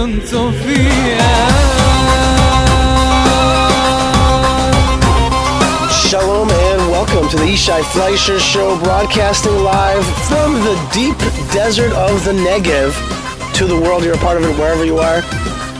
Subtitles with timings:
[0.00, 0.14] Shalom
[6.50, 11.18] and welcome to the Yishai Fleisher Show, broadcasting live from the deep
[11.52, 12.94] desert of the Negev
[13.52, 14.02] to the world.
[14.02, 15.20] You're a part of it wherever you are.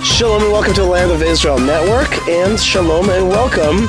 [0.05, 3.89] Shalom and welcome to the Land of Israel Network, and shalom and welcome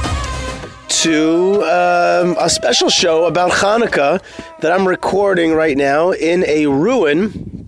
[0.88, 4.22] to um, a special show about Hanukkah
[4.62, 7.61] that I'm recording right now in a ruin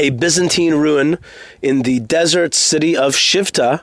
[0.00, 1.18] a Byzantine ruin
[1.62, 3.82] in the desert city of Shivta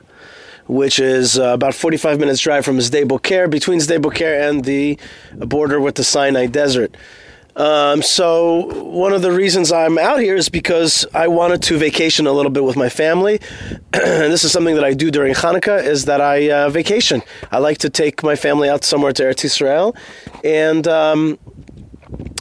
[0.66, 4.98] which is uh, about 45 minutes drive from Boker, between Boker and the
[5.38, 6.94] border with the Sinai Desert.
[7.56, 12.28] Um, so one of the reasons I'm out here is because I wanted to vacation
[12.28, 13.40] a little bit with my family.
[13.92, 17.20] and this is something that I do during Hanukkah is that I uh, vacation.
[17.50, 19.96] I like to take my family out somewhere to Eretz Israel,
[20.44, 21.38] and um,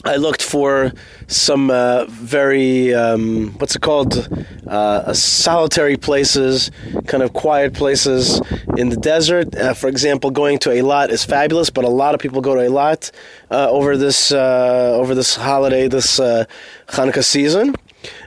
[0.07, 0.93] I looked for
[1.27, 4.29] some uh, very um, what's it called
[4.65, 6.71] uh, solitary places,
[7.07, 8.41] kind of quiet places
[8.77, 9.53] in the desert.
[9.53, 12.61] Uh, for example, going to Eilat is fabulous, but a lot of people go to
[12.61, 13.11] Eilat
[13.51, 16.45] uh, over this uh, over this holiday, this uh,
[16.87, 17.75] Hanukkah season.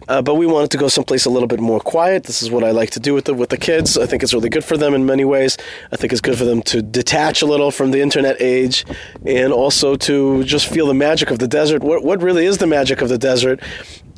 [0.08, 2.24] Uh, but we wanted to go someplace a little bit more quiet.
[2.24, 3.96] This is what I like to do with the with the kids.
[3.96, 5.56] I think it's really good for them in many ways.
[5.92, 8.84] I think it's good for them to detach a little from the internet age,
[9.24, 11.82] and also to just feel the magic of the desert.
[11.82, 13.60] What what really is the magic of the desert?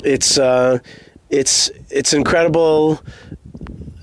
[0.03, 0.79] It's uh,
[1.29, 3.01] it's it's incredible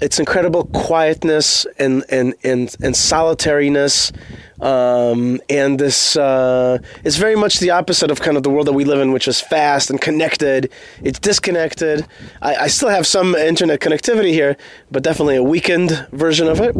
[0.00, 4.12] it's incredible quietness and and and, and solitariness
[4.60, 8.72] um, and this uh, it's very much the opposite of kind of the world that
[8.72, 10.70] we live in, which is fast and connected.
[11.02, 12.06] It's disconnected.
[12.42, 14.56] I, I still have some internet connectivity here,
[14.90, 16.76] but definitely a weakened version of it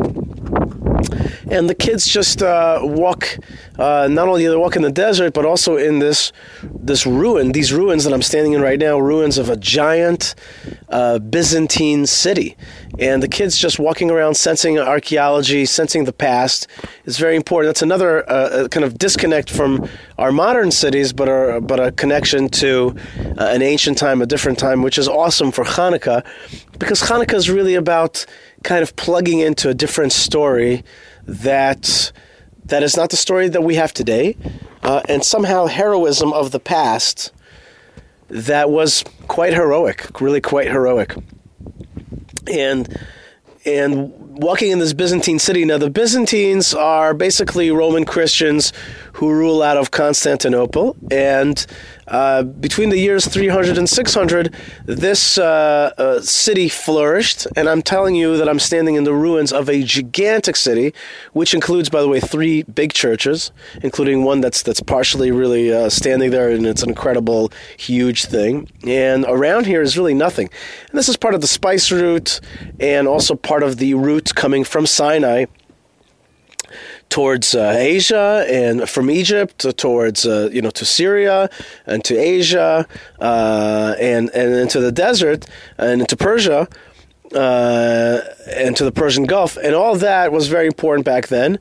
[1.51, 3.39] and the kids just uh, walk.
[3.79, 6.33] Uh, not only they walk in the desert, but also in this
[6.63, 7.52] this ruin.
[7.52, 10.35] These ruins that I'm standing in right now, ruins of a giant
[10.89, 12.57] uh, Byzantine city,
[12.98, 16.67] and the kids just walking around, sensing archaeology, sensing the past
[17.05, 17.69] is very important.
[17.69, 19.89] That's another uh, kind of disconnect from
[20.19, 22.95] our modern cities, but a, but a connection to
[23.39, 26.24] uh, an ancient time, a different time, which is awesome for Hanukkah,
[26.79, 28.27] because Hanukkah is really about
[28.63, 30.85] kind of plugging into a different story
[31.27, 32.13] that
[32.67, 34.37] that is not the story that we have today,
[34.83, 37.33] uh, and somehow heroism of the past
[38.29, 41.15] that was quite heroic, really quite heroic,
[42.53, 42.98] and
[43.67, 45.65] and walking in this Byzantine city.
[45.67, 48.73] Now, the Byzantines are basically Roman Christians
[49.13, 51.67] who rule out of Constantinople, and
[52.11, 54.55] uh, between the years 300 and 600,
[54.85, 57.47] this uh, uh, city flourished.
[57.57, 60.93] And I'm telling you that I'm standing in the ruins of a gigantic city,
[61.33, 65.89] which includes, by the way, three big churches, including one that's that's partially really uh,
[65.89, 68.69] standing there, and it's an incredible, huge thing.
[68.87, 70.51] And around here is really nothing.
[70.91, 72.41] And this is part of the spice route,
[72.81, 75.47] and also part of the route coming from Sinai
[77.11, 81.51] towards uh, Asia and from Egypt towards uh, you know to Syria
[81.87, 82.87] and to Asia
[83.21, 86.69] uh, and and into the desert and into Persia
[87.35, 88.21] uh,
[88.57, 91.59] and to the Persian Gulf and all that was very important back then.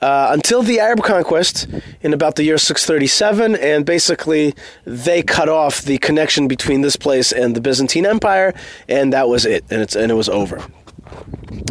[0.00, 1.68] Uh, until the Arab conquest
[2.00, 4.52] in about the year 637, and basically
[4.84, 8.52] they cut off the connection between this place and the Byzantine Empire,
[8.88, 10.60] and that was it, and it's and it was over.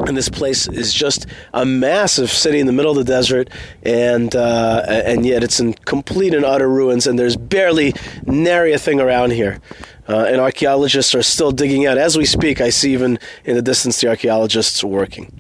[0.08, 3.50] And this place is just a massive city in the middle of the desert,
[3.84, 7.94] and uh, and yet it's in complete and utter ruins, and there's barely
[8.26, 9.60] nary a thing around here.
[10.08, 12.60] Uh, and archaeologists are still digging out as we speak.
[12.60, 15.32] I see even in the distance the archaeologists working.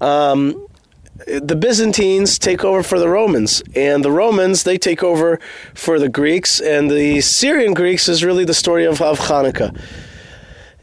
[0.00, 0.66] Um,
[1.26, 5.38] the Byzantines take over for the Romans, and the Romans they take over
[5.74, 9.78] for the Greeks, and the Syrian Greeks is really the story of, of Hanukkah.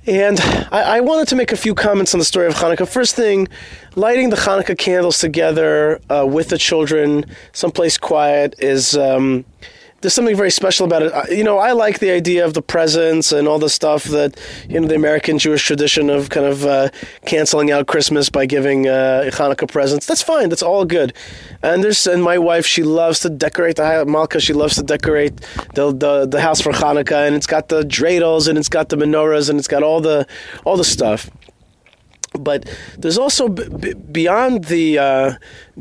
[0.08, 0.40] And
[0.72, 2.88] I, I, wanted to make a few comments on the story of Hanukkah.
[2.88, 3.48] First thing,
[3.96, 8.98] lighting the Hanukkah candles together uh, with the children, someplace quiet, is.
[8.98, 9.46] Um,
[10.02, 11.38] there's something very special about it.
[11.38, 14.80] You know, I like the idea of the presents and all the stuff that you
[14.80, 16.90] know the American Jewish tradition of kind of uh,
[17.26, 20.06] canceling out Christmas by giving uh, Hanukkah presents.
[20.06, 20.50] That's fine.
[20.50, 21.14] That's all good.
[21.62, 24.40] And there's and my wife, she loves to decorate the Malka.
[24.40, 25.36] She loves to decorate
[25.76, 28.96] the, the the house for Hanukkah, and it's got the dreidels and it's got the
[28.96, 30.26] menorahs and it's got all the
[30.66, 31.30] all the stuff
[32.44, 35.34] but there's also b- beyond the uh,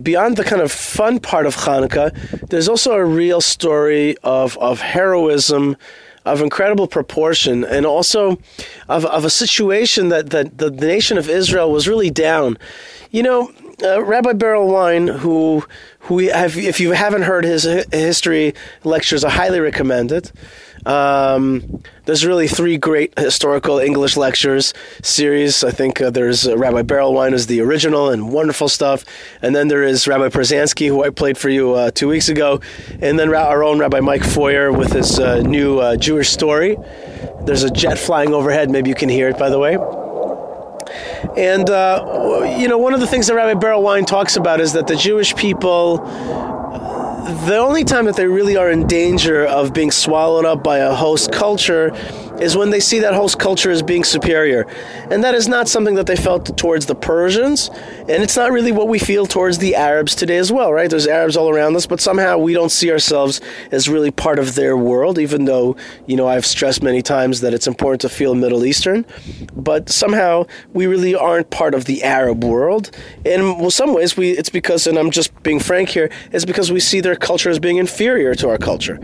[0.02, 2.12] beyond the kind of fun part of Hanukkah,
[2.49, 5.76] there's also a real story of of heroism,
[6.25, 8.38] of incredible proportion, and also
[8.88, 12.58] of of a situation that that the nation of Israel was really down.
[13.11, 13.52] You know,
[13.82, 15.64] uh, Rabbi Berel Wein, who
[16.00, 18.54] who have, if you haven't heard his history
[18.84, 20.32] lectures, I highly recommend it.
[20.86, 24.72] Um, there's really three great historical English lectures
[25.02, 25.62] series.
[25.62, 29.04] I think uh, there's uh, Rabbi Berel Wein is the original and wonderful stuff,
[29.42, 32.60] and then there is Rabbi Przanski, who I played for you uh, two weeks ago,
[33.00, 36.76] and then our own Rabbi Mike Feuer with his uh, new uh, Jewish story.
[37.44, 38.70] There's a jet flying overhead.
[38.70, 39.76] Maybe you can hear it, by the way.
[41.36, 44.72] And, uh, you know, one of the things that Rabbi Berel Wein talks about is
[44.72, 45.98] that the Jewish people
[47.28, 50.94] the only time that they really are in danger of being swallowed up by a
[50.94, 51.90] host culture
[52.40, 54.67] is when they see that host culture as being superior.
[55.11, 57.69] And that is not something that they felt towards the Persians,
[58.00, 60.88] and it's not really what we feel towards the Arabs today as well, right?
[60.88, 63.40] There's Arabs all around us, but somehow we don't see ourselves
[63.70, 65.76] as really part of their world, even though,
[66.06, 69.05] you know, I've stressed many times that it's important to feel Middle Eastern.
[69.55, 72.90] But somehow we really aren't part of the Arab world.
[73.25, 76.70] And in some ways, we it's because, and I'm just being frank here, it's because
[76.70, 78.99] we see their culture as being inferior to our culture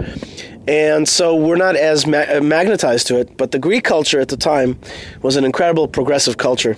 [0.66, 3.23] and so we're not as ma- magnetized to it.
[3.36, 4.78] But the Greek culture at the time
[5.22, 6.76] was an incredible progressive culture.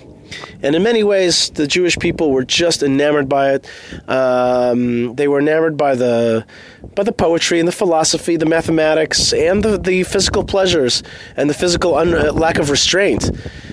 [0.61, 3.69] And in many ways, the Jewish people were just enamored by it.
[4.07, 6.45] Um, they were enamored by the
[6.95, 11.03] by the poetry and the philosophy, the mathematics, and the, the physical pleasures
[11.35, 13.31] and the physical un- uh, lack of restraint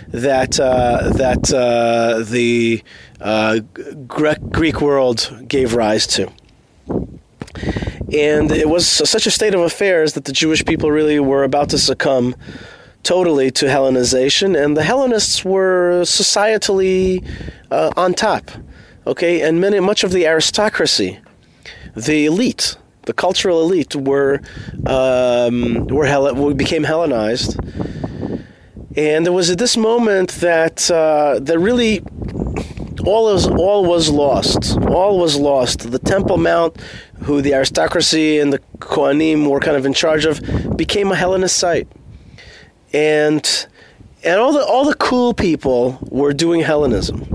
[0.08, 2.82] that uh, that uh, the
[3.20, 3.60] uh,
[4.06, 6.30] Greek world gave rise to.
[8.12, 11.70] And it was such a state of affairs that the Jewish people really were about
[11.70, 12.34] to succumb
[13.04, 17.24] totally to Hellenization, and the Hellenists were societally
[17.70, 18.50] uh, on top.
[19.06, 21.20] Okay, and many much of the aristocracy,
[21.94, 24.40] the elite, the cultural elite, were
[24.86, 27.58] um, were Hell- became Hellenized,
[28.96, 32.02] and it was at this moment that uh, that really
[33.04, 34.78] all was all was lost.
[34.78, 35.90] All was lost.
[35.90, 36.80] The Temple Mount,
[37.24, 40.40] who the aristocracy and the Kohanim were kind of in charge of,
[40.76, 41.88] became a Hellenist site,
[42.92, 43.66] and
[44.22, 47.26] and all the all the cool people were doing Hellenism.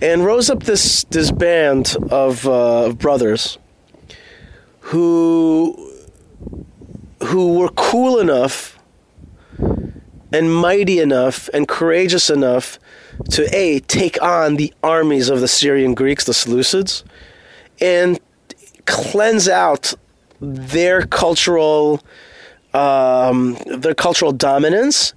[0.00, 3.58] And rose up this this band of, uh, of brothers
[4.80, 5.92] who
[7.22, 8.78] who were cool enough
[10.32, 12.78] and mighty enough and courageous enough
[13.30, 17.04] to a take on the armies of the Syrian Greeks, the Seleucids,
[17.82, 18.18] and
[18.86, 19.92] cleanse out
[20.40, 22.00] their cultural
[22.72, 25.12] um, their cultural dominance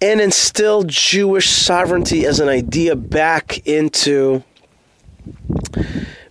[0.00, 4.42] and instill Jewish sovereignty as an idea back into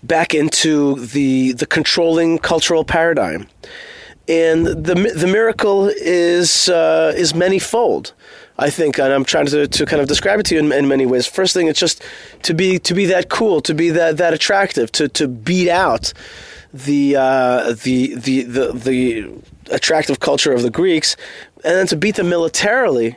[0.02, 3.48] back into the the controlling cultural paradigm.
[4.28, 8.14] And the the miracle is uh, is manyfold.
[8.60, 10.88] I think, and I'm trying to, to kind of describe it to you in, in,
[10.88, 11.28] many ways.
[11.28, 12.04] First thing, it's just
[12.44, 16.12] to be to be that cool, to be that that attractive, to to beat out
[16.74, 19.32] the uh, the, the the the
[19.70, 21.16] attractive culture of the Greeks,
[21.64, 23.16] and then to beat them militarily,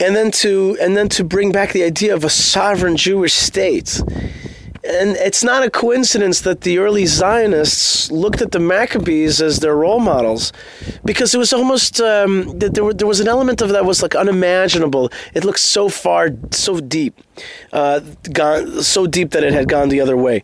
[0.00, 4.00] and then to and then to bring back the idea of a sovereign Jewish state
[4.86, 9.76] and it's not a coincidence that the early Zionists looked at the Maccabees as their
[9.76, 10.52] role models,
[11.04, 14.14] because it was almost um, there, were, there was an element of that was like
[14.14, 15.10] unimaginable.
[15.34, 17.20] It looked so far, so deep,
[17.72, 18.00] uh,
[18.32, 20.42] gone so deep that it had gone the other way.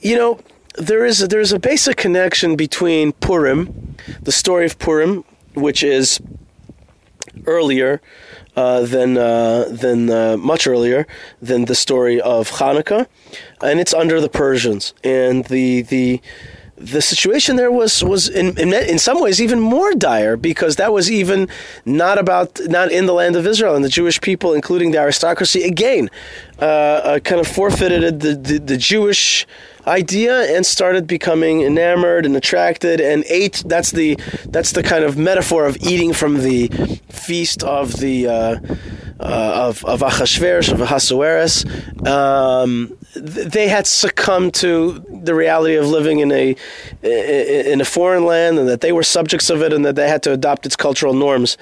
[0.00, 0.38] You know,
[0.76, 5.82] there is a, there is a basic connection between Purim, the story of Purim, which
[5.82, 6.20] is
[7.46, 8.00] earlier
[8.56, 11.06] uh, than uh, than uh, much earlier
[11.42, 13.06] than the story of Hanukkah,
[13.62, 14.94] and it's under the Persians.
[15.04, 16.20] And the the
[16.76, 20.92] the situation there was was in, in, in some ways even more dire because that
[20.92, 21.48] was even
[21.86, 25.62] not about not in the land of Israel and the Jewish people, including the aristocracy,
[25.62, 26.10] again,
[26.60, 29.46] uh, uh, kind of forfeited the, the, the Jewish
[29.86, 33.62] idea and started becoming enamored and attracted and ate.
[33.66, 36.68] That's the that's the kind of metaphor of eating from the
[37.08, 38.32] feast of the uh,
[39.18, 41.64] uh, of of Achashverosh of Ahasuerus.
[42.06, 46.56] Um, they had succumbed to the reality of living in a
[47.02, 50.22] in a foreign land and that they were subjects of it and that they had
[50.22, 51.56] to adopt its cultural norms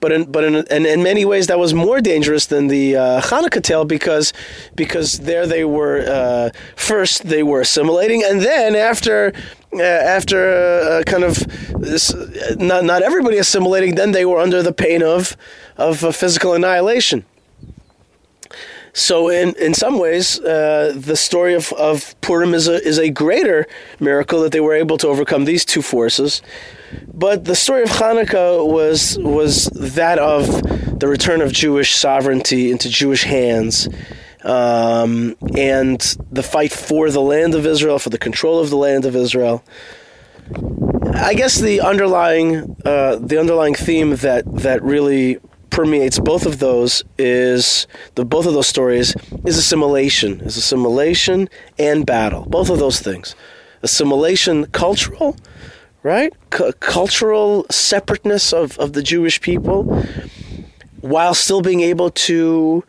[0.00, 3.20] but in but in, in, in many ways that was more dangerous than the uh,
[3.20, 4.32] Hanukkah tale because
[4.74, 9.32] because there they were uh, first they were assimilating and then after
[9.72, 11.36] uh, after uh, kind of
[11.80, 12.12] this,
[12.56, 15.36] not not everybody assimilating then they were under the pain of
[15.76, 17.24] of physical annihilation.
[18.92, 23.10] So in, in some ways, uh, the story of, of Purim is a, is a
[23.10, 23.66] greater
[24.00, 26.42] miracle that they were able to overcome these two forces.
[27.12, 30.46] But the story of Hanukkah was was that of
[30.98, 33.88] the return of Jewish sovereignty into Jewish hands,
[34.42, 36.00] um, and
[36.32, 39.62] the fight for the land of Israel, for the control of the land of Israel.
[41.14, 45.38] I guess the underlying uh, the underlying theme that that really
[45.70, 51.48] permeates both of those is the both of those stories is assimilation, is assimilation
[51.78, 52.44] and battle.
[52.46, 53.34] Both of those things,
[53.82, 55.36] assimilation, cultural,
[56.02, 56.32] right?
[56.52, 59.84] C- cultural separateness of, of the Jewish people,
[61.00, 62.84] while still being able to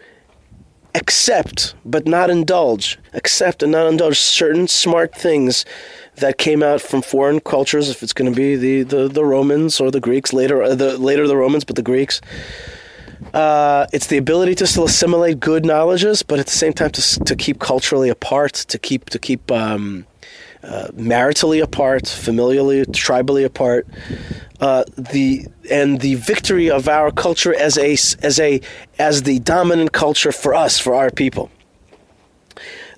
[0.95, 5.65] accept but not indulge, accept and not indulge certain smart things
[6.21, 7.89] that came out from foreign cultures.
[7.89, 10.97] If it's going to be the, the, the Romans or the Greeks later, uh, the
[10.97, 12.21] later the Romans, but the Greeks.
[13.33, 17.19] Uh, it's the ability to still assimilate good knowledges, but at the same time to,
[17.19, 20.05] to keep culturally apart, to keep to keep um,
[20.63, 23.87] uh, maritally apart, familially, tribally apart.
[24.59, 27.93] Uh, the and the victory of our culture as a
[28.25, 28.61] as a
[28.99, 31.49] as the dominant culture for us, for our people.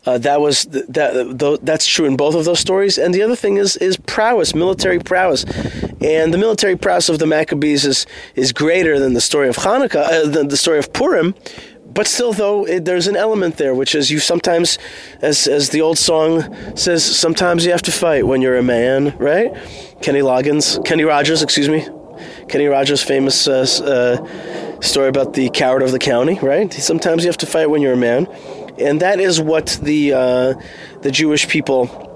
[0.06, 1.60] Uh, that was that.
[1.64, 2.98] That's true in both of those stories.
[2.98, 5.46] And the other thing is is prowess, military prowess,
[6.02, 8.06] and the military prowess of the Maccabees is
[8.36, 11.36] is greater than the story of Hanukkah, uh, than the story of Purim.
[11.94, 14.78] But still, though, it, there's an element there, which is you sometimes,
[15.22, 19.16] as as the old song says, sometimes you have to fight when you're a man,
[19.20, 19.54] right?
[20.02, 21.88] Kenny Loggins, Kenny Rogers, excuse me,
[22.50, 26.74] Kenny Rogers' famous uh, uh, story about the coward of the county, right?
[26.74, 28.28] Sometimes you have to fight when you're a man
[28.78, 30.54] and that is what the uh,
[31.02, 32.10] the Jewish people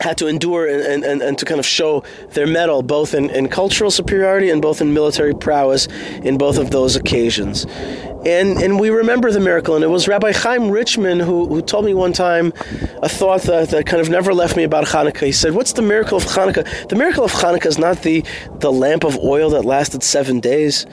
[0.00, 3.48] had to endure and, and, and to kind of show their mettle both in, in
[3.48, 5.86] cultural superiority and both in military prowess
[6.22, 7.66] in both of those occasions.
[8.26, 11.84] And, and we remember the miracle, and it was Rabbi Chaim Richman who, who told
[11.84, 12.52] me one time
[13.00, 15.26] a thought that, that kind of never left me about Hanukkah.
[15.26, 16.88] He said, What's the miracle of Hanukkah?
[16.88, 18.24] The miracle of Hanukkah is not the,
[18.58, 20.84] the lamp of oil that lasted seven days.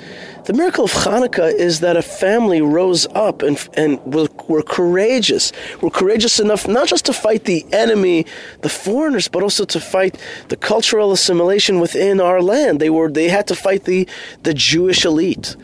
[0.45, 5.51] The miracle of Hanukkah is that a family rose up and, and were, were courageous.
[5.81, 8.27] Were courageous enough not just to fight the enemy,
[8.61, 12.79] the foreigners, but also to fight the cultural assimilation within our land.
[12.79, 14.07] They were they had to fight the,
[14.43, 15.55] the Jewish elite.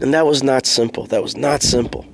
[0.00, 1.06] And that was not simple.
[1.06, 2.06] That was not simple.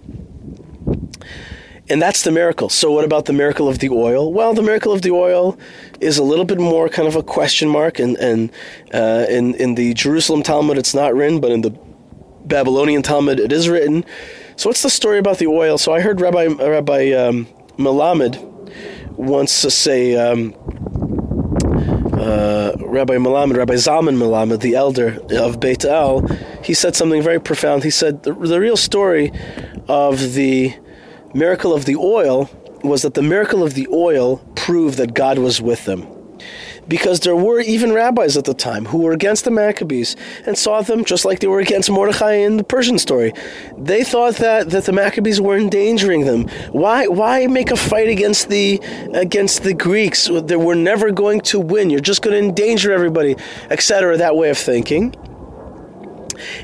[1.88, 2.68] And that's the miracle.
[2.68, 4.32] So, what about the miracle of the oil?
[4.32, 5.56] Well, the miracle of the oil
[6.00, 8.00] is a little bit more kind of a question mark.
[8.00, 8.50] And, and
[8.92, 11.70] uh, in, in the Jerusalem Talmud, it's not written, but in the
[12.44, 14.04] Babylonian Talmud, it is written.
[14.56, 15.78] So, what's the story about the oil?
[15.78, 17.46] So, I heard Rabbi Rabbi um,
[17.78, 18.36] Melamed
[19.16, 20.54] once say, um,
[22.16, 26.26] uh, Rabbi Melamed, Rabbi Zalman Melamed, the elder of Beit El,
[26.64, 27.84] he said something very profound.
[27.84, 29.32] He said the, the real story
[29.88, 30.74] of the
[31.34, 32.50] miracle of the oil
[32.82, 36.15] was that the miracle of the oil proved that God was with them
[36.88, 40.16] because there were even rabbis at the time who were against the Maccabees
[40.46, 43.32] and saw them just like they were against Mordechai in the Persian story.
[43.76, 46.48] They thought that, that the Maccabees were endangering them.
[46.72, 48.80] Why why make a fight against the
[49.12, 50.28] against the Greeks?
[50.28, 51.90] They were never going to win.
[51.90, 53.36] You're just going to endanger everybody,
[53.70, 54.16] etc.
[54.16, 55.14] That way of thinking.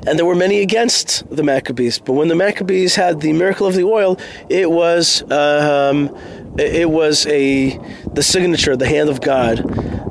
[0.07, 1.99] And there were many against the Maccabees.
[1.99, 6.17] But when the Maccabees had the miracle of the oil, it was um,
[6.59, 7.79] it was a
[8.13, 9.59] the signature, the hand of God,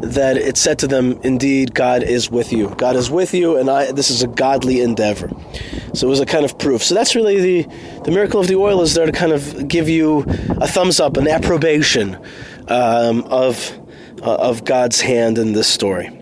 [0.02, 2.70] that it said to them, "Indeed, God is with you.
[2.78, 5.30] God is with you, and I, this is a godly endeavor."
[5.94, 6.84] So it was a kind of proof.
[6.84, 9.90] So that's really the the miracle of the oil is there to kind of give
[9.90, 12.16] you a thumbs up, an approbation
[12.68, 13.78] um, of
[14.24, 16.21] uh, of God's hand in this story.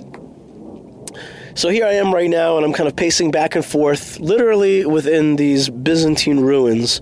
[1.60, 4.86] So here I am right now, and I'm kind of pacing back and forth, literally
[4.86, 7.02] within these Byzantine ruins.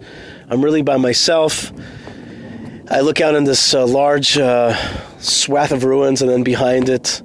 [0.49, 1.71] I'm really by myself.
[2.89, 4.73] I look out in this uh, large uh,
[5.19, 7.21] swath of ruins, and then behind it,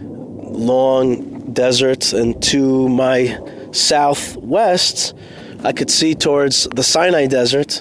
[0.00, 2.12] long desert.
[2.12, 3.38] And to my
[3.70, 5.14] southwest,
[5.62, 7.80] I could see towards the Sinai Desert,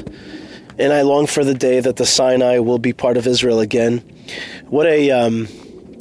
[0.78, 4.04] and I long for the day that the Sinai will be part of Israel again.
[4.68, 5.48] What a um,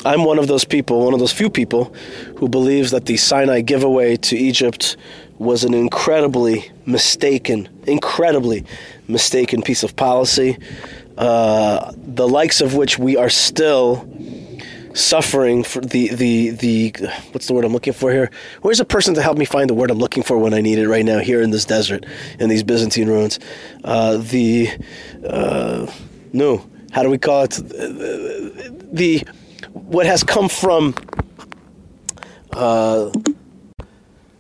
[0.05, 1.95] I'm one of those people, one of those few people,
[2.37, 4.97] who believes that the Sinai giveaway to Egypt
[5.39, 8.65] was an incredibly mistaken, incredibly
[9.09, 10.59] mistaken piece of policy.
[11.19, 14.09] Uh, the likes of which we are still
[14.95, 16.93] suffering for the the the
[17.31, 18.31] what's the word I'm looking for here?
[18.63, 20.79] Where's a person to help me find the word I'm looking for when I need
[20.79, 22.07] it right now here in this desert
[22.39, 23.39] in these Byzantine ruins?
[23.85, 24.69] Uh, the
[25.27, 25.87] uh,
[26.33, 27.51] no, how do we call it?
[28.93, 29.23] The
[29.73, 30.95] what has come from
[32.53, 33.11] uh,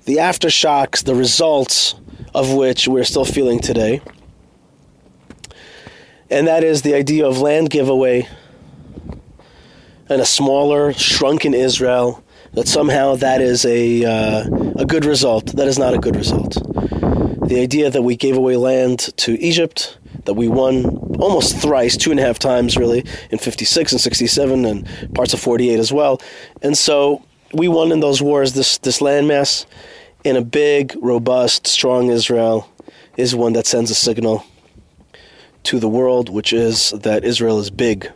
[0.04, 1.94] the aftershocks, the results
[2.34, 4.00] of which we're still feeling today
[6.30, 8.28] and that is the idea of land giveaway
[10.08, 12.25] and a smaller, shrunken Israel.
[12.52, 14.44] That somehow that is a uh,
[14.76, 15.46] a good result.
[15.56, 16.54] That is not a good result.
[17.46, 20.84] The idea that we gave away land to Egypt, that we won
[21.18, 25.40] almost thrice, two and a half times really, in 56 and 67 and parts of
[25.40, 26.20] 48 as well.
[26.62, 29.66] And so we won in those wars this, this landmass,
[30.24, 32.68] and a big, robust, strong Israel
[33.16, 34.44] is one that sends a signal
[35.64, 38.10] to the world, which is that Israel is big.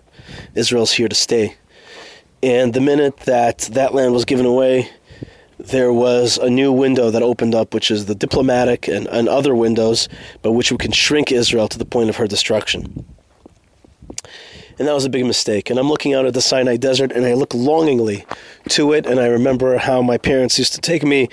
[0.54, 1.56] Israel's here to stay.
[2.42, 4.90] And the minute that that land was given away,
[5.66, 9.54] there was a new window that opened up, which is the diplomatic and, and other
[9.54, 10.08] windows,
[10.42, 13.04] by which we can shrink Israel to the point of her destruction.
[14.78, 15.70] And that was a big mistake.
[15.70, 18.24] And I'm looking out at the Sinai desert, and I look longingly
[18.70, 21.28] to it, and I remember how my parents used to take me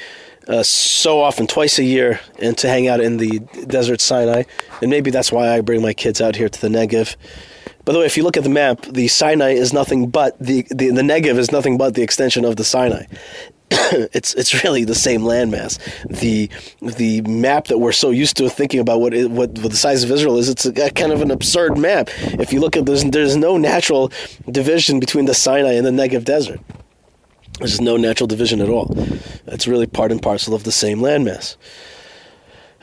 [0.47, 4.43] uh, so often, twice a year, and to hang out in the desert Sinai.
[4.81, 7.15] And maybe that's why I bring my kids out here to the Negev.
[7.83, 10.67] By the way, if you look at the map, the Sinai is nothing but the,
[10.69, 13.05] the, the Negev is nothing but the extension of the Sinai.
[14.13, 15.79] it's it's really the same landmass.
[16.09, 16.49] The
[16.81, 20.03] the map that we're so used to thinking about what it, what, what the size
[20.03, 22.09] of Israel is, it's a, kind of an absurd map.
[22.17, 24.11] If you look at there's there's no natural
[24.49, 26.59] division between the Sinai and the Negev desert.
[27.59, 28.93] There's no natural division at all.
[29.47, 31.55] It's really part and parcel of the same landmass.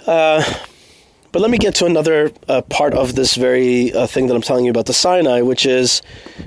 [0.06, 0.42] Uh,
[1.32, 4.42] but let me get to another uh, part of this very uh, thing that I'm
[4.42, 6.00] telling you about the Sinai, which is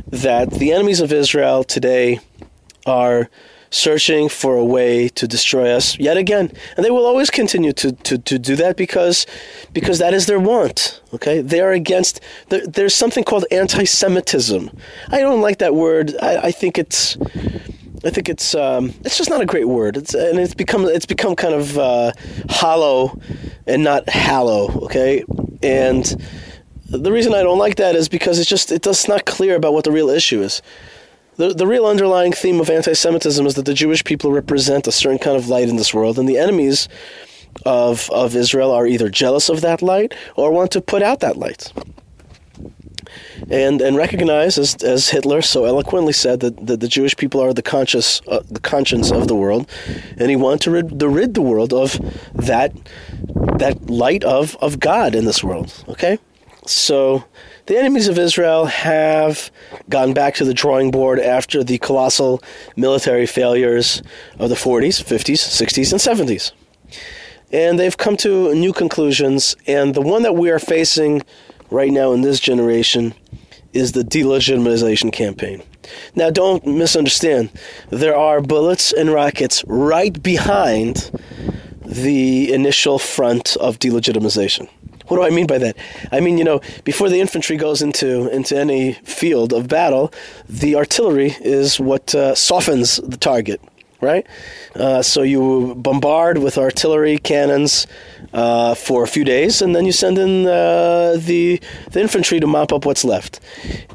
[0.08, 2.20] that the enemies of Israel today
[2.88, 3.30] are
[3.72, 6.52] searching for a way to destroy us yet again.
[6.76, 9.26] And they will always continue to, to, to do that because,
[9.74, 11.02] because that is their want.
[11.14, 11.42] Okay?
[11.42, 14.70] They are against, there, there's something called anti Semitism.
[15.08, 16.16] I don't like that word.
[16.22, 17.18] I, I think it's.
[18.04, 19.96] I think it's um, it's just not a great word.
[19.96, 22.14] It's and it's become it's become kind of uh,
[22.50, 23.22] hollow
[23.68, 24.72] and not hallow.
[24.86, 25.24] Okay,
[25.62, 26.04] and
[26.90, 29.74] the reason I don't like that is because it's just it does not clear about
[29.74, 30.64] what the real issue is.
[31.42, 34.92] The, the real underlying theme of anti Semitism is that the Jewish people represent a
[34.92, 36.88] certain kind of light in this world, and the enemies
[37.66, 41.38] of, of Israel are either jealous of that light or want to put out that
[41.38, 41.74] light.
[43.50, 47.54] And, and recognize, as, as Hitler so eloquently said, that, that the Jewish people are
[47.56, 49.68] the, conscious, uh, the conscience of the world,
[50.18, 52.00] and he wanted to rid, to rid the world of
[52.36, 52.72] that,
[53.58, 55.84] that light of, of God in this world.
[55.88, 56.20] Okay?
[56.68, 57.24] So
[57.72, 59.50] the enemies of Israel have
[59.88, 62.44] gone back to the drawing board after the colossal
[62.76, 64.04] military failures
[64.40, 66.52] of the 40s, 50s, 60s, and 70s.
[67.54, 71.22] And they've come to new conclusions, and the one that we are facing
[71.70, 73.14] right now in this generation
[73.72, 75.64] is the delegitimization campaign.
[76.14, 77.52] Now, don't misunderstand.
[77.90, 81.10] There are bullets and rockets right behind
[81.86, 84.68] the initial front of delegitimization.
[85.12, 85.76] What do I mean by that?
[86.14, 90.14] I mean, you know, before the infantry goes into into any field of battle,
[90.48, 93.60] the artillery is what uh, softens the target,
[94.00, 94.26] right?
[94.74, 97.88] Uh, so you bombard with artillery cannons
[98.32, 101.60] uh, for a few days, and then you send in uh, the
[101.92, 103.42] the infantry to mop up what's left.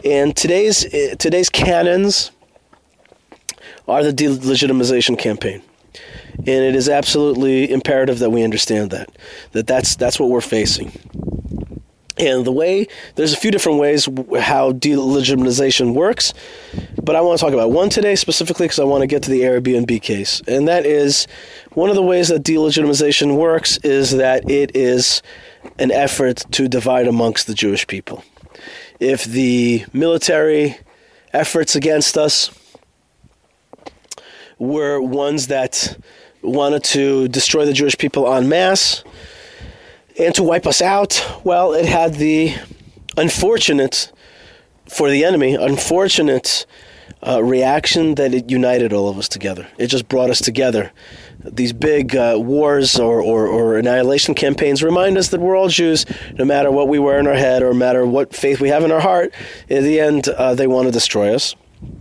[0.05, 0.85] And today's
[1.17, 2.31] today's cannons
[3.89, 5.63] are the delegitimization campaign
[6.39, 9.11] and it is absolutely imperative that we understand that
[9.53, 10.93] that that's that's what we're facing.
[12.19, 14.07] And the way there's a few different ways
[14.41, 16.33] how delegitimization works,
[17.03, 19.31] but I want to talk about one today specifically because I want to get to
[19.31, 21.27] the Airbnb case, and that is
[21.73, 25.23] one of the ways that delegitimization works is that it is
[25.79, 28.25] an effort to divide amongst the Jewish people.
[28.99, 30.79] If the military
[31.35, 32.51] efforts against us
[34.59, 35.99] were ones that
[36.43, 39.05] wanted to destroy the Jewish people en masse
[40.19, 42.55] and to wipe us out, well, it had the
[43.17, 44.13] unfortunate,
[44.89, 46.67] for the enemy, unfortunate
[47.27, 49.67] uh, reaction that it united all of us together.
[49.79, 50.93] It just brought us together.
[51.41, 56.07] These big uh, wars or, or, or, annihilation campaigns remind us that we're all Jews,
[56.35, 58.85] no matter what we wear in our head or no matter what faith we have
[58.85, 59.33] in our heart.
[59.69, 61.55] In the end, uh, they want to destroy us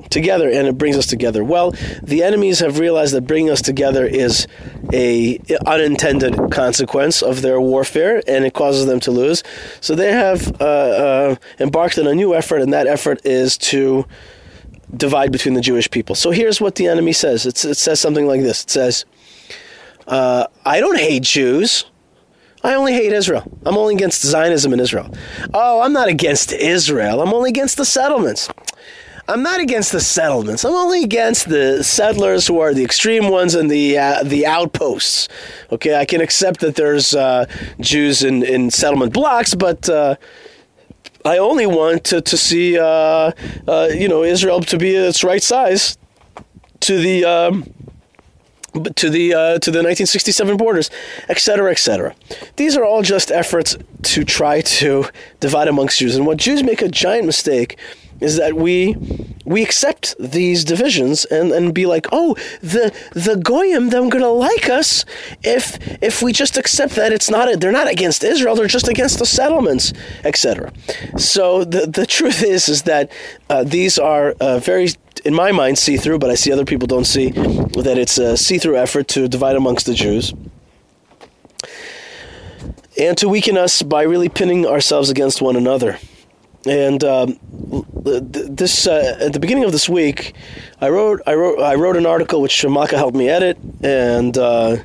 [0.10, 1.71] together and it brings us together well
[2.04, 4.48] the enemies have realized that bringing us together is
[4.93, 9.43] a unintended consequence of their warfare and it causes them to lose
[9.82, 14.06] so they have uh, uh, embarked on a new effort and that effort is to
[14.95, 18.28] divide between the jewish people so here's what the enemy says it's, it says something
[18.28, 19.06] like this it says
[20.08, 21.86] uh, i don't hate jews
[22.63, 23.43] I only hate Israel.
[23.63, 25.13] I'm only against Zionism in Israel.
[25.54, 27.21] Oh, I'm not against Israel.
[27.21, 28.50] I'm only against the settlements.
[29.27, 30.63] I'm not against the settlements.
[30.63, 35.27] I'm only against the settlers who are the extreme ones and the uh, the outposts.
[35.71, 37.45] Okay, I can accept that there's uh,
[37.79, 40.15] Jews in, in settlement blocks, but uh,
[41.25, 43.31] I only want to to see uh,
[43.67, 45.97] uh, you know Israel to be its right size
[46.81, 47.73] to the um,
[48.95, 50.91] to the uh, to the 1967 borders,
[51.29, 52.15] etc., cetera, et cetera.
[52.57, 55.05] These are all just efforts to try to
[55.39, 56.15] divide amongst Jews.
[56.15, 57.79] And what Jews make a giant mistake
[58.19, 58.95] is that we
[59.45, 64.69] we accept these divisions and, and be like, oh, the the goyim they're gonna like
[64.69, 65.06] us
[65.43, 69.19] if if we just accept that it's not they're not against Israel, they're just against
[69.19, 70.71] the settlements, etc.
[71.17, 73.12] So the the truth is is that
[73.49, 74.89] uh, these are uh, very
[75.23, 78.38] in my mind see through, but I see other people don't see that it's a
[78.38, 80.34] see through effort to divide amongst the Jews
[82.97, 85.99] and to weaken us by really pinning ourselves against one another.
[86.65, 87.39] And um,
[88.04, 90.34] this uh, at the beginning of this week,
[90.82, 94.78] I wrote I wrote I wrote an article which Shamaka helped me edit and uh,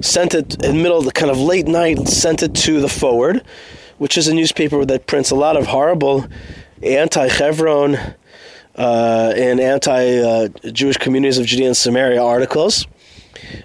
[0.00, 2.08] sent it in the middle of the kind of late night.
[2.08, 3.44] Sent it to the Forward,
[3.98, 6.26] which is a newspaper that prints a lot of horrible
[6.82, 7.96] anti-Chevron
[8.76, 12.86] uh, and anti-Jewish communities of Judea and Samaria articles.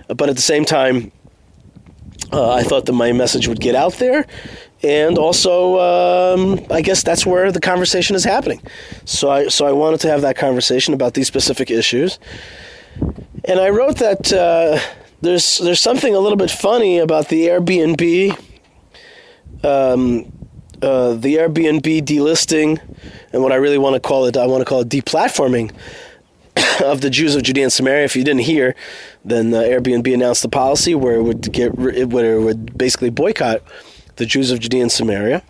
[0.07, 1.11] But at the same time,
[2.31, 4.25] uh, I thought that my message would get out there,
[4.83, 8.61] and also um, I guess that's where the conversation is happening.
[9.05, 12.19] So I so I wanted to have that conversation about these specific issues,
[13.45, 14.79] and I wrote that uh,
[15.21, 18.37] there's there's something a little bit funny about the Airbnb,
[19.63, 20.31] um,
[20.81, 22.79] uh, the Airbnb delisting,
[23.31, 25.71] and what I really want to call it I want to call it deplatforming
[26.83, 28.03] of the Jews of Judea and Samaria.
[28.03, 28.75] If you didn't hear,
[29.23, 31.93] then uh, Airbnb announced the policy where it would get where
[32.35, 33.63] it would basically boycott
[34.15, 35.43] the Jews of Judea and Samaria.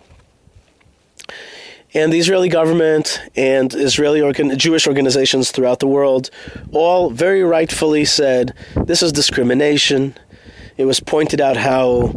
[1.96, 6.28] And the Israeli government and Israeli organ- Jewish organizations throughout the world
[6.72, 8.52] all very rightfully said
[8.84, 10.16] this is discrimination.
[10.76, 12.12] It was pointed out how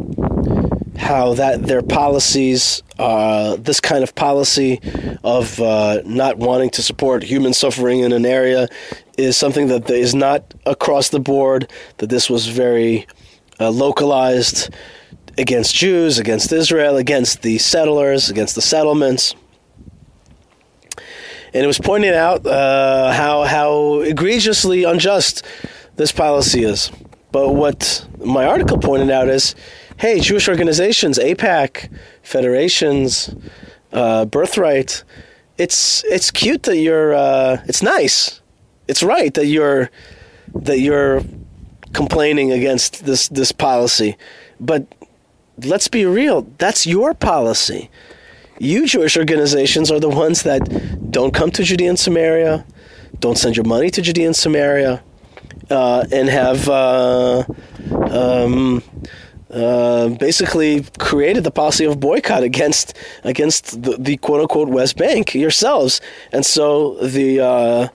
[0.96, 4.80] how that their policies, uh, this kind of policy
[5.22, 8.68] of uh, not wanting to support human suffering in an area,
[9.16, 11.70] is something that is not across the board.
[11.98, 13.06] That this was very
[13.60, 14.70] uh, localized
[15.38, 19.34] against Jews, against Israel, against the settlers, against the settlements.
[21.54, 25.44] And it was pointed out uh, how how egregiously unjust
[25.96, 26.90] this policy is.
[27.32, 29.54] But what my article pointed out is,
[29.98, 31.90] hey, Jewish organizations, AIPAC,
[32.22, 33.34] federations,
[33.92, 35.04] uh, Birthright,
[35.56, 37.14] it's it's cute that you're.
[37.14, 38.40] Uh, it's nice.
[38.86, 39.90] It's right that you're
[40.54, 41.22] that you're
[41.92, 44.16] complaining against this this policy,
[44.60, 44.86] but
[45.64, 47.90] let's be real, that's your policy.
[48.58, 52.66] You Jewish organizations are the ones that don't come to Judea and Samaria,
[53.20, 55.02] don't send your money to Judea and Samaria,
[55.70, 57.44] uh, and have uh,
[58.10, 58.82] um,
[59.50, 65.34] uh, basically created the policy of boycott against against the, the quote unquote West Bank
[65.34, 66.00] yourselves.
[66.32, 67.88] And so the uh,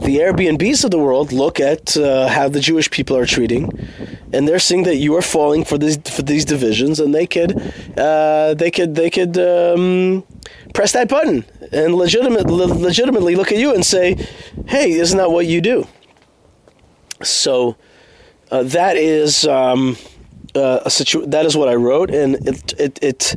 [0.00, 3.70] the Airbnbs of the world look at uh, how the Jewish people are treating,
[4.32, 7.60] and they're seeing that you are falling for these for these divisions, and they could
[7.98, 10.24] uh, they could they could um,
[10.74, 14.16] press that button and legitimate, legitimately look at you and say,
[14.66, 15.86] "Hey, isn't that what you do?"
[17.22, 17.76] So
[18.50, 19.96] uh, that is um,
[20.54, 22.98] uh, a situ- That is what I wrote, and it it.
[23.02, 23.36] it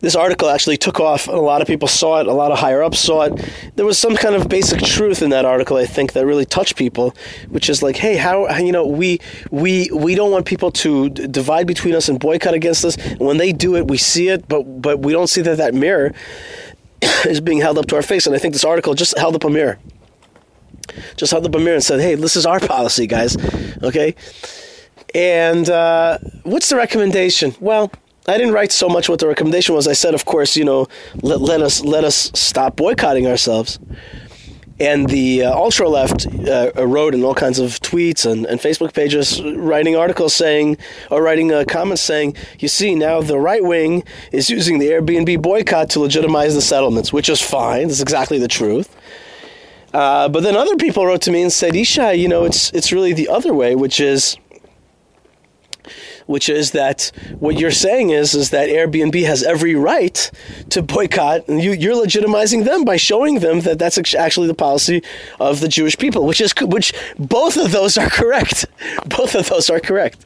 [0.00, 1.28] this article actually took off.
[1.28, 2.26] A lot of people saw it.
[2.26, 3.72] A lot of higher ups saw it.
[3.76, 6.76] There was some kind of basic truth in that article, I think, that really touched
[6.76, 7.14] people,
[7.48, 11.26] which is like, hey, how you know we we we don't want people to d-
[11.26, 12.96] divide between us and boycott against us.
[12.96, 15.74] And when they do it, we see it, but but we don't see that that
[15.74, 16.12] mirror
[17.26, 18.26] is being held up to our face.
[18.26, 19.78] And I think this article just held up a mirror,
[21.16, 23.36] just held up a mirror and said, hey, this is our policy, guys.
[23.82, 24.14] Okay.
[25.14, 27.54] And uh, what's the recommendation?
[27.60, 27.90] Well,
[28.26, 29.88] I didn't write so much what the recommendation was.
[29.88, 30.86] I said, of course, you know,
[31.22, 33.78] let, let us let us stop boycotting ourselves.
[34.78, 38.94] And the uh, ultra left uh, wrote in all kinds of tweets and, and Facebook
[38.94, 40.78] pages, writing articles saying,
[41.10, 45.42] or writing uh, comments saying, you see, now the right wing is using the Airbnb
[45.42, 47.88] boycott to legitimize the settlements, which is fine.
[47.88, 48.96] That's exactly the truth.
[49.92, 52.90] Uh, but then other people wrote to me and said, Isha, you know, it's it's
[52.90, 54.38] really the other way, which is
[56.26, 60.30] which is that what you're saying is is that Airbnb has every right
[60.70, 65.02] to boycott, and you, you're legitimizing them by showing them that that's actually the policy
[65.38, 68.66] of the Jewish people, which is which both of those are correct.
[69.06, 70.24] Both of those are correct.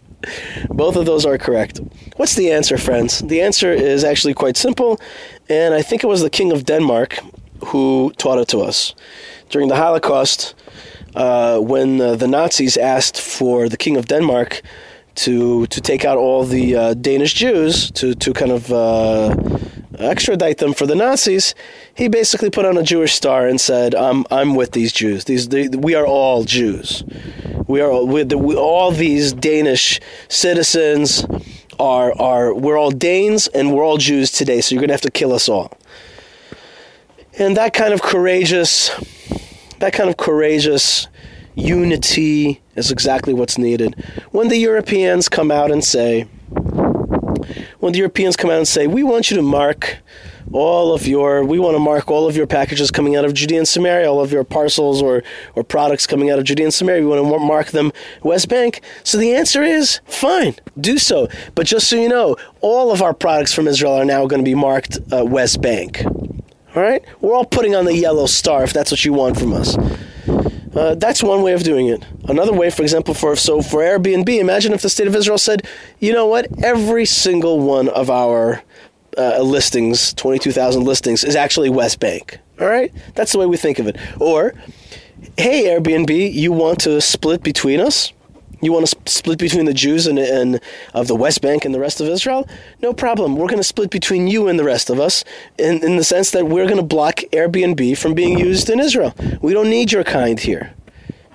[0.69, 1.81] Both of those are correct.
[2.17, 3.21] What's the answer, friends?
[3.21, 5.01] The answer is actually quite simple,
[5.49, 7.19] and I think it was the King of Denmark
[7.67, 8.95] who taught it to us.
[9.51, 10.55] During the Holocaust,
[11.15, 14.63] uh, when uh, the Nazis asked for the King of Denmark
[15.17, 19.37] to to take out all the uh, Danish Jews to to kind of uh,
[19.99, 21.55] extradite them for the Nazis,
[21.95, 25.25] he basically put on a Jewish star and said, "I'm I'm with these Jews.
[25.25, 27.05] These they, we are all Jews.
[27.67, 31.25] We are with the, we, all these Danish citizens
[31.79, 34.61] are are we're all Danes and we're all Jews today.
[34.61, 35.77] So you're to have to kill us all.
[37.39, 38.91] And that kind of courageous,
[39.81, 41.09] that kind of courageous
[41.57, 43.95] unity is exactly what's needed.
[44.31, 46.23] When the Europeans come out and say,
[47.81, 49.99] when the Europeans come out and say, we want you to mark
[50.53, 53.59] all of your, we want to mark all of your packages coming out of Judea
[53.59, 55.23] and Samaria, all of your parcels or,
[55.55, 58.81] or products coming out of Judea and Samaria, we want to mark them West Bank.
[59.03, 61.29] So the answer is fine, do so.
[61.55, 64.49] But just so you know, all of our products from Israel are now going to
[64.49, 66.05] be marked uh, West Bank.
[66.05, 67.05] All right?
[67.21, 69.77] We're all putting on the yellow star if that's what you want from us.
[70.75, 72.05] Uh, that's one way of doing it.
[72.29, 75.67] Another way, for example, for so for Airbnb, imagine if the state of Israel said,
[75.99, 78.63] you know what, every single one of our
[79.17, 82.39] uh, listings, twenty-two thousand listings, is actually West Bank.
[82.61, 83.97] All right, that's the way we think of it.
[84.21, 84.55] Or,
[85.37, 88.13] hey Airbnb, you want to split between us?
[88.63, 90.61] You want to split between the Jews and, and
[90.95, 92.49] of the West Bank and the rest of Israel?
[92.81, 93.37] No problem.
[93.37, 95.23] We're going to split between you and the rest of us
[95.59, 99.15] in, in the sense that we're going to block Airbnb from being used in Israel.
[99.43, 100.73] We don't need your kind here.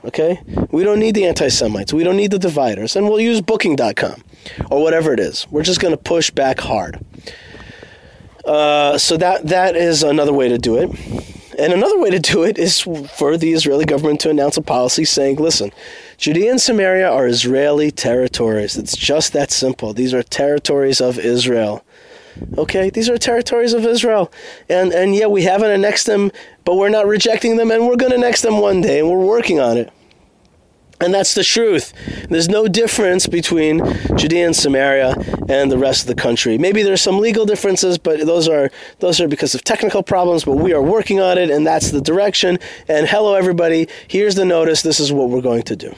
[0.06, 0.42] Okay?
[0.72, 1.94] We don't need the anti Semites.
[1.94, 2.96] We don't need the dividers.
[2.96, 4.24] And we'll use booking.com
[4.70, 5.48] or whatever it is.
[5.52, 7.04] We're just going to push back hard.
[8.46, 10.90] Uh, so that that is another way to do it.
[11.60, 15.04] And another way to do it is for the Israeli government to announce a policy
[15.04, 15.72] saying, listen,
[16.18, 18.78] Judea and Samaria are Israeli territories.
[18.78, 19.94] It's just that simple.
[19.94, 21.84] These are territories of Israel.
[22.58, 24.32] Okay, these are territories of Israel.
[24.70, 26.32] And and yeah, we haven't annexed them,
[26.65, 29.26] but we're not rejecting them and we're going to annex them one day and we're
[29.26, 29.92] working on it.
[31.02, 31.94] And that's the truth.
[32.30, 33.82] There's no difference between
[34.18, 35.15] Judea and Samaria
[35.48, 36.58] and the rest of the country.
[36.58, 40.56] Maybe there's some legal differences, but those are those are because of technical problems, but
[40.58, 42.60] we are working on it and that's the direction.
[42.89, 44.82] And hello everybody, here's the notice.
[44.82, 45.96] This is what we're going to do.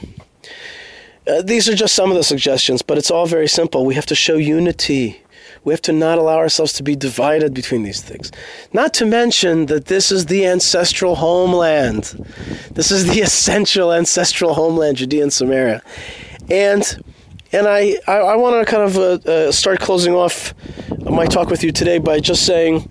[1.26, 3.84] Uh, these are just some of the suggestions, but it's all very simple.
[3.84, 5.21] We have to show unity.
[5.64, 8.32] We have to not allow ourselves to be divided between these things.
[8.72, 12.04] Not to mention that this is the ancestral homeland.
[12.72, 15.82] This is the essential ancestral homeland, Judea and Samaria.
[16.50, 17.02] And
[17.54, 20.54] and I, I, I want to kind of uh, uh, start closing off
[21.00, 22.90] my talk with you today by just saying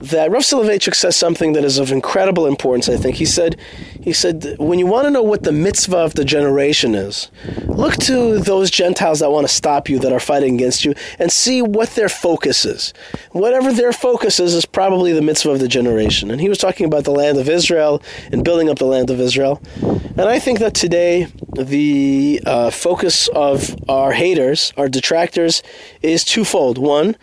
[0.00, 2.88] that Rav Soloveitchik says something that is of incredible importance.
[2.88, 3.56] I think he said,
[4.00, 7.30] he said, when you want to know what the mitzvah of the generation is,
[7.66, 11.30] look to those Gentiles that want to stop you, that are fighting against you, and
[11.30, 12.94] see what their focus is.
[13.32, 16.30] Whatever their focus is, is probably the mitzvah of the generation.
[16.30, 19.20] And he was talking about the land of Israel and building up the land of
[19.20, 19.60] Israel.
[19.82, 25.62] And I think that today the uh, focus of our haters, our detractors,
[26.00, 26.78] is twofold.
[26.78, 27.16] One,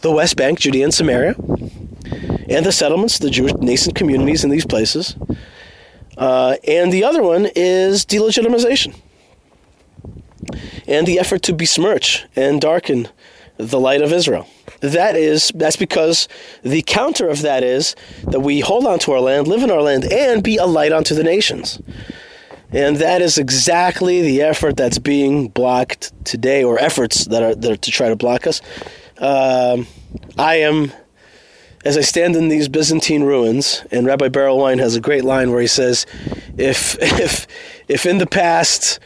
[0.00, 1.34] the West Bank, Judea and Samaria
[2.48, 5.16] and the settlements, the Jewish nascent communities in these places.
[6.16, 8.94] Uh, and the other one is delegitimization
[10.86, 13.08] and the effort to besmirch and darken
[13.56, 14.46] the light of Israel.
[14.80, 16.28] That is that's because
[16.62, 17.94] the counter of that is
[18.24, 20.92] that we hold on to our land, live in our land, and be a light
[20.92, 21.80] unto the nations.
[22.72, 27.72] And that is exactly the effort that's being blocked today, or efforts that are, that
[27.72, 28.62] are to try to block us.
[29.18, 29.86] Um,
[30.38, 30.92] I am
[31.84, 35.50] as I stand in these Byzantine ruins, and Rabbi Berel Wein has a great line
[35.50, 36.04] where he says,
[36.58, 37.46] "If if
[37.88, 38.98] if in the past,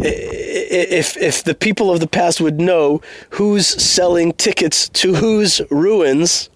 [0.00, 6.50] if if the people of the past would know who's selling tickets to whose ruins,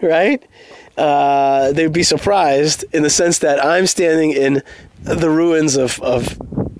[0.00, 0.42] right,
[0.96, 4.62] uh, they'd be surprised in the sense that I'm standing in
[5.02, 6.36] the ruins of of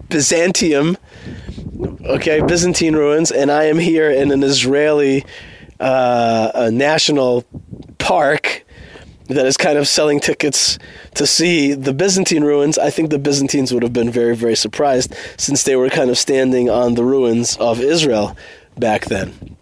[0.09, 0.99] Byzantium."
[2.05, 5.25] Okay, Byzantine ruins, and I am here in an Israeli
[5.83, 7.45] uh, national
[7.99, 8.65] park
[9.29, 10.79] that is kind of selling tickets
[11.15, 15.15] to see the Byzantine ruins, I think the Byzantines would have been very, very surprised
[15.37, 18.37] since they were kind of standing on the ruins of Israel
[18.77, 19.57] back then.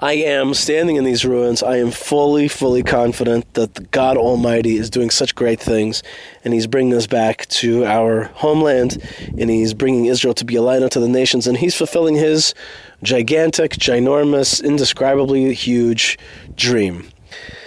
[0.00, 1.62] I am standing in these ruins.
[1.62, 6.02] I am fully, fully confident that God Almighty is doing such great things,
[6.44, 9.02] and He's bringing us back to our homeland,
[9.38, 12.54] and He's bringing Israel to be a light unto the nations, and He's fulfilling His
[13.02, 16.18] gigantic, ginormous, indescribably huge
[16.54, 17.08] dream.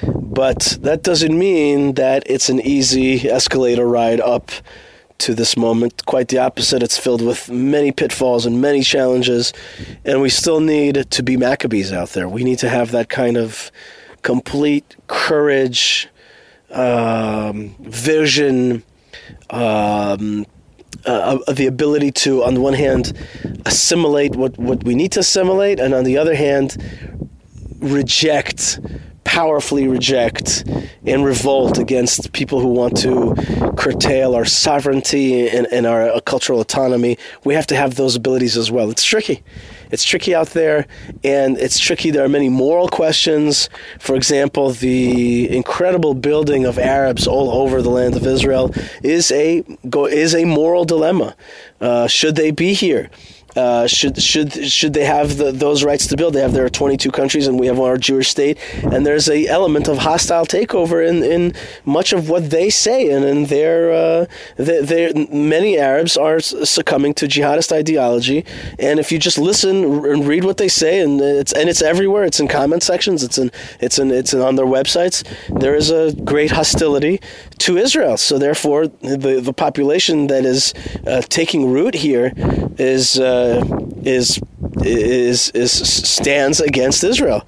[0.04, 4.52] But that doesn't mean that it's an easy escalator ride up
[5.22, 6.06] to this moment.
[6.06, 6.84] Quite the opposite.
[6.84, 9.54] It's filled with many pitfalls and many challenges,
[10.06, 12.28] and we still need to be Maccabees out there.
[12.28, 13.72] We need to have that kind of
[14.22, 16.08] complete courage,
[16.72, 18.84] um, vision,
[19.50, 20.46] um,
[21.06, 23.14] uh, the ability to, on the one hand,
[23.66, 26.78] assimilate what, what we need to assimilate, and on the other hand,
[27.80, 28.80] reject
[29.32, 30.66] powerfully reject
[31.06, 33.34] and revolt against people who want to
[33.78, 37.18] curtail our sovereignty and, and our cultural autonomy.
[37.46, 38.92] We have to have those abilities as well.
[38.92, 39.42] It's tricky.
[39.90, 40.86] It's tricky out there,
[41.24, 42.12] and it's tricky.
[42.12, 43.70] There are many moral questions.
[44.00, 49.64] For example, the incredible building of Arabs all over the land of Israel is a
[50.10, 51.36] is a moral dilemma.
[51.80, 53.10] Uh, should they be here?
[53.56, 56.34] Uh, should should should they have the, those rights to build?
[56.34, 59.46] They have there are 22 countries, and we have our Jewish state, and there's a
[59.48, 64.26] element of hostile takeover in, in much of what they say, and in their uh,
[64.56, 68.46] they, many Arabs are succumbing to jihadist ideology,
[68.80, 72.24] and if you just listen and read what they say, and it's and it's everywhere,
[72.24, 75.28] it's in comment sections, it's in it's in it's in, on their websites.
[75.60, 77.20] There is a great hostility
[77.60, 80.74] to Israel, so therefore the the population that is
[81.06, 82.32] uh, taking root here
[82.78, 83.20] is.
[83.20, 84.40] Uh, uh, is
[84.84, 87.48] is is stands against Israel.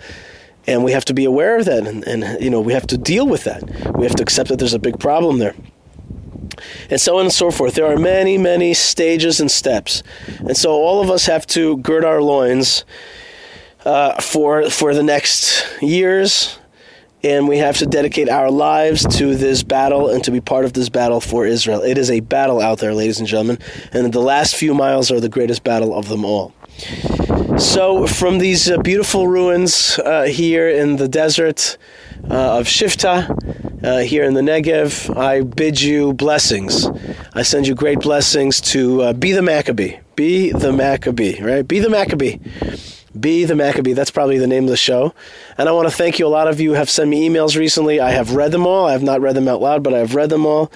[0.65, 2.97] And we have to be aware of that, and, and you know we have to
[2.97, 3.63] deal with that.
[3.97, 5.56] We have to accept that there's a big problem there
[6.89, 7.75] and so on and so forth.
[7.75, 10.03] There are many, many stages and steps,
[10.39, 12.86] and so all of us have to gird our loins
[13.86, 16.60] uh, for for the next years,
[17.23, 20.73] and we have to dedicate our lives to this battle and to be part of
[20.73, 21.81] this battle for Israel.
[21.81, 23.59] It is a battle out there, ladies and gentlemen,
[23.91, 26.53] and the last few miles are the greatest battle of them all.
[27.57, 31.77] So, from these uh, beautiful ruins uh, here in the desert
[32.29, 36.88] uh, of Shivta, uh, here in the Negev, I bid you blessings.
[37.33, 39.97] I send you great blessings to uh, be the Maccabee.
[40.15, 41.67] Be the Maccabee, right?
[41.67, 42.39] Be the Maccabee.
[43.19, 43.93] Be the Maccabee.
[43.93, 45.13] That's probably the name of the show.
[45.58, 46.26] And I want to thank you.
[46.26, 47.99] A lot of you have sent me emails recently.
[47.99, 48.88] I have read them all.
[48.88, 50.71] I have not read them out loud, but I have read them all.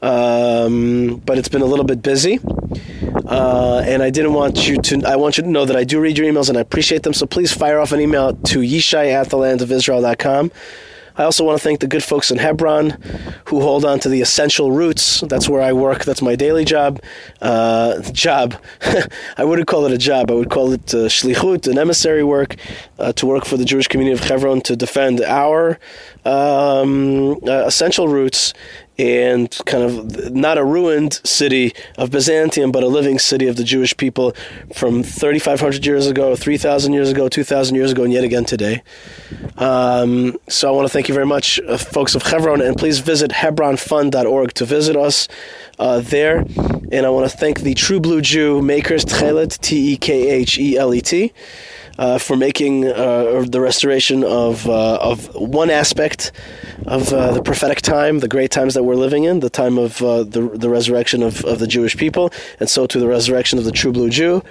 [0.00, 2.38] Um, but it's been a little bit busy.
[3.26, 6.00] Uh, and I didn't want you to, I want you to know that I do
[6.00, 7.14] read your emails and I appreciate them.
[7.14, 10.52] So please fire off an email to yishai at thelandofisrael.com.
[11.18, 12.90] I also want to thank the good folks in Hebron
[13.46, 15.20] who hold on to the essential roots.
[15.22, 16.04] That's where I work.
[16.04, 17.02] That's my daily job.
[17.42, 18.54] Uh, job.
[19.36, 20.30] I wouldn't call it a job.
[20.30, 22.54] I would call it uh, shlichut, an emissary work,
[23.00, 25.80] uh, to work for the Jewish community of Hebron to defend our
[26.24, 28.54] um, uh, essential roots
[28.98, 33.64] and kind of not a ruined city of Byzantium, but a living city of the
[33.64, 34.34] Jewish people
[34.74, 38.82] from 3,500 years ago, 3,000 years ago, 2,000 years ago, and yet again today.
[39.56, 42.98] Um, so I want to thank you very much, uh, folks of Hebron, and please
[42.98, 45.28] visit hebronfund.org to visit us
[45.78, 46.38] uh, there.
[46.90, 50.58] And I want to thank the True Blue Jew makers, Tekhelet, T E K H
[50.58, 51.32] E L E T
[51.98, 56.32] uh, for making uh, the restoration of uh, of one aspect
[56.86, 60.00] of uh, the prophetic time, the great times that we're living in, the time of
[60.02, 62.30] uh, the the resurrection of, of the Jewish people,
[62.60, 64.42] and so to the resurrection of the true blue Jew.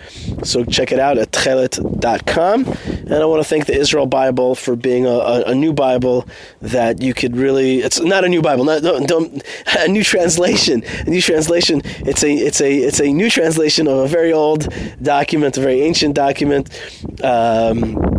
[0.44, 2.66] So check it out at tekhelet.com.
[2.66, 6.28] And I want to thank the Israel Bible for being a, a, a new Bible
[6.62, 7.80] that you could really.
[7.80, 9.42] It's not a new Bible, not don't,
[9.78, 10.84] a new translation.
[11.06, 11.82] A new translation.
[11.86, 14.68] It's a it's a it's a new translation of a very old
[15.02, 16.70] document, a very ancient document.
[17.24, 18.18] Uh, um,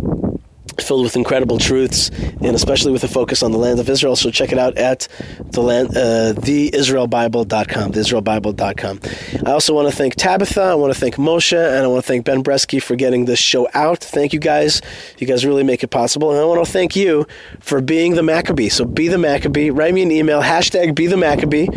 [0.81, 4.15] filled with incredible truths, and especially with a focus on the land of Israel.
[4.15, 5.07] So check it out at
[5.51, 8.99] the land, uh, theisraelbible.com, theisraelbible.com.
[9.45, 12.07] I also want to thank Tabitha, I want to thank Moshe, and I want to
[12.07, 13.99] thank Ben Bresky for getting this show out.
[13.99, 14.81] Thank you guys.
[15.17, 16.31] You guys really make it possible.
[16.31, 17.27] And I want to thank you
[17.59, 18.69] for being the Maccabee.
[18.69, 19.69] So be the Maccabee.
[19.69, 21.67] Write me an email, hashtag be the Maccabee,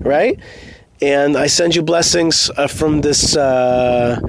[0.00, 0.38] right?
[1.02, 3.36] And I send you blessings uh, from this...
[3.36, 4.20] Uh,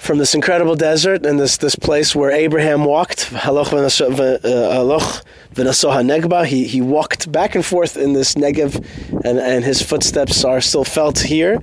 [0.00, 3.30] from this incredible desert and this, this place where Abraham walked,
[4.44, 4.80] uh,
[6.02, 8.76] Negba, he, he walked back and forth in this Negev,
[9.24, 11.60] and, and his footsteps are still felt here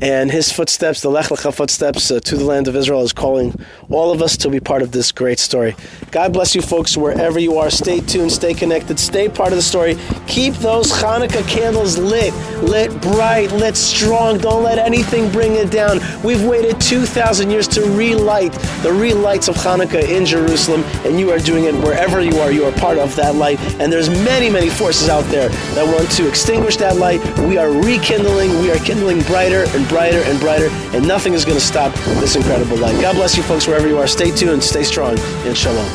[0.00, 3.54] and his footsteps, the Lech Lecha footsteps uh, to the land of Israel, is calling
[3.88, 5.74] all of us to be part of this great story.
[6.10, 7.70] God bless you, folks, wherever you are.
[7.70, 9.96] Stay tuned, stay connected, stay part of the story.
[10.26, 14.38] Keep those Hanukkah candles lit, lit bright, lit strong.
[14.38, 16.00] Don't let anything bring it down.
[16.22, 21.38] We've waited 2,000 years to relight the relights of Hanukkah in Jerusalem, and you are
[21.38, 22.52] doing it wherever you are.
[22.52, 26.10] You are part of that light, and there's many, many forces out there that want
[26.12, 27.20] to extinguish that light.
[27.40, 31.58] We are rekindling, we are kindling brighter and brighter and brighter, and nothing is going
[31.58, 33.00] to stop this incredible light.
[33.00, 34.06] God bless you, folks, wherever you are.
[34.06, 35.86] Stay tuned, stay strong, and shalom.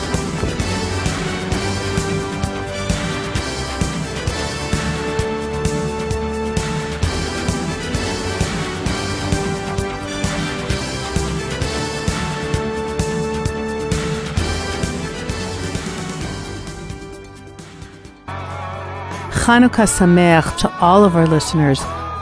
[19.52, 21.82] Chanukah Sameach to all of our listeners.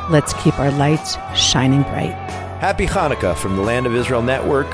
[0.09, 2.15] Let's keep our lights shining bright.
[2.59, 4.65] Happy Hanukkah from the Land of Israel Network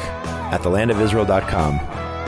[0.54, 1.78] at thelandofisrael.com.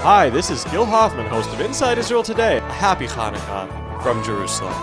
[0.01, 2.59] Hi, this is Gil Hoffman, host of Inside Israel Today.
[2.67, 3.69] Happy Hanukkah
[4.03, 4.73] from Jerusalem.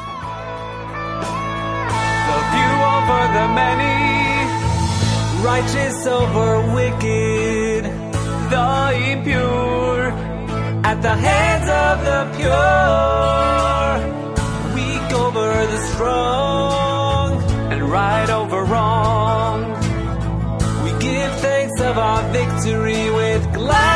[2.30, 4.48] The few over the many,
[5.44, 7.84] righteous over wicked,
[8.50, 10.12] the impure
[10.82, 14.00] at the hands of the pure,
[14.74, 16.93] weak over the strong, and
[17.94, 19.60] right over wrong.
[20.82, 23.93] We give thanks of our victory with glad.